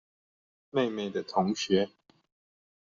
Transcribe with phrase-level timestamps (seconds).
[0.71, 1.91] 妹妹的同學